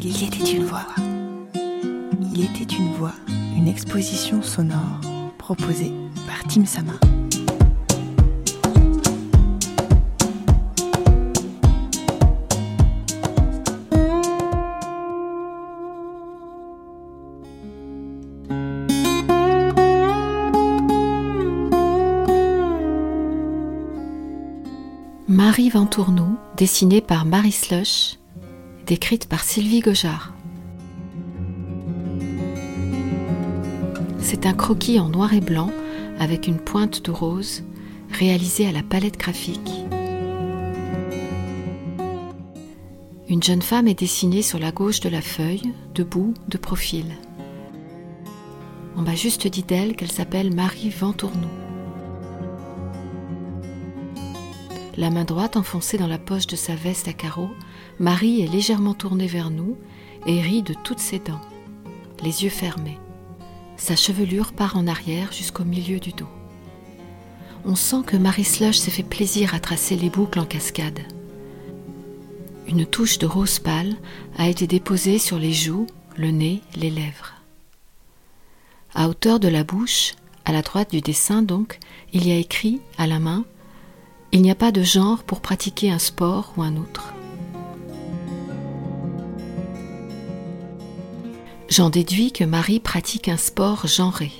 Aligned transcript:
Il 0.00 0.22
était 0.22 0.52
une 0.52 0.64
voix. 0.64 0.86
Il 2.32 2.44
était 2.44 2.72
une 2.74 2.92
voix, 2.92 3.14
une 3.56 3.66
exposition 3.66 4.42
sonore 4.42 5.00
proposée 5.38 5.92
par 6.26 6.44
Tim 6.48 6.64
Sama. 6.64 6.92
Marie 25.26 25.70
Ventournou, 25.70 26.36
dessinée 26.56 27.00
par 27.00 27.24
Marie 27.24 27.52
Slush, 27.52 28.18
décrite 28.88 29.28
par 29.28 29.44
Sylvie 29.44 29.80
Gojard. 29.80 30.32
C'est 34.18 34.46
un 34.46 34.54
croquis 34.54 34.98
en 34.98 35.10
noir 35.10 35.34
et 35.34 35.42
blanc 35.42 35.70
avec 36.18 36.48
une 36.48 36.56
pointe 36.56 37.04
de 37.04 37.10
rose 37.10 37.64
réalisé 38.10 38.66
à 38.66 38.72
la 38.72 38.82
palette 38.82 39.18
graphique. 39.18 39.70
Une 43.28 43.42
jeune 43.42 43.60
femme 43.60 43.88
est 43.88 43.98
dessinée 43.98 44.40
sur 44.40 44.58
la 44.58 44.72
gauche 44.72 45.00
de 45.00 45.10
la 45.10 45.20
feuille, 45.20 45.74
debout, 45.94 46.32
de 46.48 46.56
profil. 46.56 47.04
On 48.96 49.02
m'a 49.02 49.14
juste 49.14 49.46
dit 49.46 49.64
d'elle 49.64 49.96
qu'elle 49.96 50.10
s'appelle 50.10 50.54
Marie 50.54 50.88
Ventournou. 50.88 51.67
La 54.98 55.10
main 55.10 55.22
droite 55.22 55.56
enfoncée 55.56 55.96
dans 55.96 56.08
la 56.08 56.18
poche 56.18 56.48
de 56.48 56.56
sa 56.56 56.74
veste 56.74 57.06
à 57.06 57.12
carreaux, 57.12 57.52
Marie 58.00 58.42
est 58.42 58.48
légèrement 58.48 58.94
tournée 58.94 59.28
vers 59.28 59.48
nous 59.48 59.76
et 60.26 60.40
rit 60.40 60.64
de 60.64 60.74
toutes 60.74 60.98
ses 60.98 61.20
dents, 61.20 61.40
les 62.20 62.42
yeux 62.42 62.50
fermés. 62.50 62.98
Sa 63.76 63.94
chevelure 63.94 64.52
part 64.52 64.76
en 64.76 64.88
arrière 64.88 65.30
jusqu'au 65.30 65.62
milieu 65.62 66.00
du 66.00 66.10
dos. 66.10 66.26
On 67.64 67.76
sent 67.76 68.02
que 68.06 68.16
Marie 68.16 68.42
Slush 68.42 68.78
s'est 68.78 68.90
fait 68.90 69.04
plaisir 69.04 69.54
à 69.54 69.60
tracer 69.60 69.94
les 69.94 70.10
boucles 70.10 70.40
en 70.40 70.44
cascade. 70.44 70.98
Une 72.66 72.84
touche 72.84 73.18
de 73.18 73.26
rose 73.26 73.60
pâle 73.60 73.94
a 74.36 74.48
été 74.48 74.66
déposée 74.66 75.20
sur 75.20 75.38
les 75.38 75.52
joues, 75.52 75.86
le 76.16 76.32
nez, 76.32 76.60
les 76.74 76.90
lèvres. 76.90 77.34
À 78.96 79.08
hauteur 79.08 79.38
de 79.38 79.46
la 79.46 79.62
bouche, 79.62 80.14
à 80.44 80.50
la 80.50 80.62
droite 80.62 80.90
du 80.90 81.02
dessin 81.02 81.42
donc, 81.42 81.78
il 82.12 82.26
y 82.26 82.32
a 82.32 82.36
écrit 82.36 82.80
à 82.98 83.06
la 83.06 83.20
main 83.20 83.44
il 84.32 84.42
n'y 84.42 84.50
a 84.50 84.54
pas 84.54 84.72
de 84.72 84.82
genre 84.82 85.22
pour 85.22 85.40
pratiquer 85.40 85.90
un 85.90 85.98
sport 85.98 86.52
ou 86.56 86.62
un 86.62 86.76
autre. 86.76 87.14
J'en 91.68 91.90
déduis 91.90 92.32
que 92.32 92.44
Marie 92.44 92.80
pratique 92.80 93.28
un 93.28 93.36
sport 93.36 93.86
genré. 93.86 94.32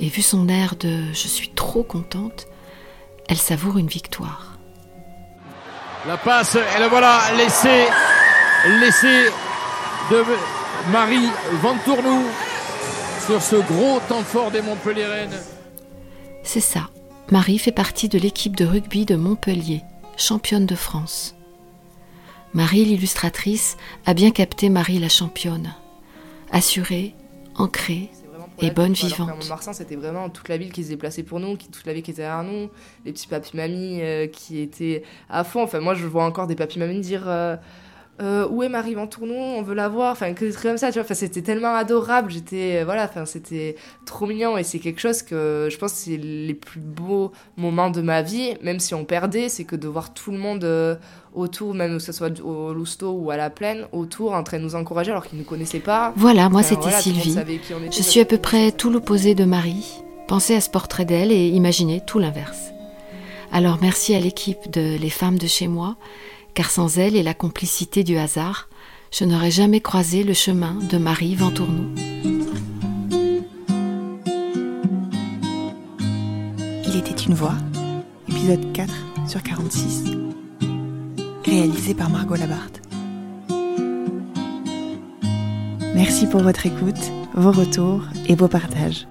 Et 0.00 0.08
vu 0.08 0.22
son 0.22 0.48
air 0.48 0.74
de 0.76 1.12
je 1.12 1.28
suis 1.28 1.50
trop 1.50 1.82
contente, 1.82 2.46
elle 3.28 3.36
savoure 3.36 3.78
une 3.78 3.86
victoire. 3.86 4.58
La 6.06 6.16
passe, 6.16 6.56
et 6.56 6.80
le 6.80 6.88
voilà, 6.88 7.20
laissée, 7.36 7.86
laissée 8.80 9.26
de 10.10 10.24
Marie 10.90 11.30
Ventournou 11.62 12.24
sur 13.24 13.40
ce 13.40 13.56
gros 13.56 14.00
temps 14.08 14.22
fort 14.22 14.50
des 14.50 14.60
Montpellierennes. 14.60 15.38
C'est 16.42 16.60
ça. 16.60 16.90
Marie 17.30 17.58
fait 17.58 17.72
partie 17.72 18.10
de 18.10 18.18
l'équipe 18.18 18.54
de 18.54 18.66
rugby 18.66 19.06
de 19.06 19.16
Montpellier, 19.16 19.80
championne 20.18 20.66
de 20.66 20.74
France. 20.74 21.34
Marie 22.52 22.84
l'illustratrice 22.84 23.78
a 24.04 24.12
bien 24.12 24.30
capté 24.30 24.68
Marie 24.68 24.98
la 24.98 25.08
championne, 25.08 25.74
assurée, 26.52 27.14
ancrée 27.56 28.10
et 28.60 28.70
bonne 28.70 28.92
vivante. 28.92 29.48
Marsan, 29.48 29.72
c'était 29.72 29.96
vraiment 29.96 30.28
toute 30.28 30.50
la 30.50 30.58
ville 30.58 30.70
qui 30.70 30.84
se 30.84 30.90
déplaçait 30.90 31.22
pour 31.22 31.40
nous, 31.40 31.56
toute 31.56 31.86
la 31.86 31.94
ville 31.94 32.02
qui 32.02 32.10
était 32.10 32.22
derrière 32.22 32.44
nous, 32.44 32.68
les 33.06 33.12
petits 33.12 33.26
papis 33.26 33.56
mamies 33.56 34.02
euh, 34.02 34.26
qui 34.26 34.60
étaient 34.60 35.02
à 35.30 35.44
fond. 35.44 35.62
Enfin, 35.62 35.80
moi, 35.80 35.94
je 35.94 36.06
vois 36.06 36.24
encore 36.24 36.46
des 36.46 36.54
papis 36.54 36.78
mamies 36.78 37.00
dire. 37.00 37.24
Euh, 37.26 37.56
euh, 38.22 38.46
où 38.48 38.62
est 38.62 38.68
Marie 38.68 38.94
Ventournon 38.94 39.56
On 39.58 39.62
veut 39.62 39.74
la 39.74 39.88
voir. 39.88 40.12
Enfin, 40.12 40.32
que 40.34 40.44
des 40.44 40.52
trucs 40.52 40.64
comme 40.64 40.78
ça, 40.78 40.88
tu 40.88 40.94
vois. 40.94 41.04
Enfin, 41.04 41.14
c'était 41.14 41.42
tellement 41.42 41.74
adorable. 41.74 42.30
J'étais, 42.30 42.80
euh, 42.80 42.84
voilà, 42.84 43.04
enfin, 43.04 43.26
c'était 43.26 43.76
trop 44.06 44.26
mignon 44.26 44.56
et 44.56 44.62
c'est 44.62 44.78
quelque 44.78 45.00
chose 45.00 45.22
que 45.22 45.68
je 45.70 45.76
pense 45.76 45.92
c'est 45.92 46.16
les 46.16 46.54
plus 46.54 46.80
beaux 46.80 47.32
moments 47.56 47.90
de 47.90 48.02
ma 48.02 48.22
vie, 48.22 48.54
même 48.62 48.78
si 48.78 48.94
on 48.94 49.04
perdait, 49.04 49.48
c'est 49.48 49.64
que 49.64 49.74
de 49.74 49.88
voir 49.88 50.14
tout 50.14 50.30
le 50.30 50.38
monde 50.38 50.62
euh, 50.64 50.94
autour, 51.34 51.74
même 51.74 51.94
que 51.94 52.02
ce 52.02 52.12
soit 52.12 52.40
au 52.40 52.72
Lousteau 52.72 53.12
ou 53.12 53.30
à 53.30 53.36
la 53.36 53.50
plaine, 53.50 53.86
autour, 53.92 54.34
en 54.34 54.44
train 54.44 54.58
de 54.58 54.64
nous 54.64 54.76
encourager 54.76 55.10
alors 55.10 55.26
qu'ils 55.26 55.38
ne 55.38 55.44
connaissaient 55.44 55.80
pas. 55.80 56.12
Voilà, 56.16 56.48
moi 56.48 56.62
c'était 56.62 56.90
Sylvie. 56.92 57.36
Je 57.90 58.02
suis 58.02 58.20
à 58.20 58.24
peu 58.24 58.38
près 58.38 58.70
tout 58.70 58.90
l'opposé 58.90 59.34
de 59.34 59.44
Marie. 59.44 60.02
Pensez 60.28 60.54
à 60.54 60.60
ce 60.60 60.70
portrait 60.70 61.04
d'elle 61.04 61.32
et 61.32 61.48
imaginez 61.48 62.00
tout 62.06 62.18
l'inverse. 62.18 62.70
Alors 63.52 63.78
merci 63.80 64.14
à 64.14 64.20
l'équipe 64.20 64.70
de 64.70 64.96
Les 64.98 65.10
Femmes 65.10 65.38
de 65.38 65.46
chez 65.46 65.68
moi 65.68 65.96
car 66.54 66.70
sans 66.70 66.98
elle 66.98 67.16
et 67.16 67.22
la 67.22 67.34
complicité 67.34 68.04
du 68.04 68.16
hasard, 68.16 68.68
je 69.12 69.24
n'aurais 69.24 69.50
jamais 69.50 69.80
croisé 69.80 70.22
le 70.22 70.34
chemin 70.34 70.74
de 70.74 70.98
Marie 70.98 71.34
Ventournou. 71.34 71.94
Il 76.86 76.96
était 76.96 77.22
une 77.22 77.34
voix, 77.34 77.56
épisode 78.28 78.72
4 78.72 78.92
sur 79.26 79.42
46, 79.42 80.04
réalisé 81.44 81.94
par 81.94 82.08
Margot 82.08 82.36
Labarthe. 82.36 82.80
Merci 85.94 86.26
pour 86.26 86.42
votre 86.42 86.66
écoute, 86.66 87.12
vos 87.34 87.52
retours 87.52 88.02
et 88.26 88.34
vos 88.34 88.48
partages. 88.48 89.06